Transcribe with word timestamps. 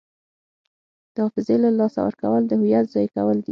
د 1.13 1.15
حافظې 1.23 1.55
له 1.63 1.69
لاسه 1.79 1.99
ورکول 2.05 2.41
د 2.47 2.51
هویت 2.59 2.85
ضایع 2.93 3.09
کول 3.17 3.37
دي. 3.45 3.49